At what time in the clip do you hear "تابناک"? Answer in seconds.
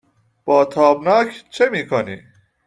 0.65-1.43